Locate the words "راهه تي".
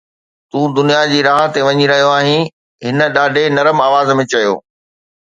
1.27-1.61